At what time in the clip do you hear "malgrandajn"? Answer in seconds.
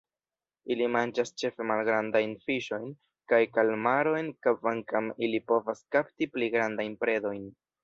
1.71-2.33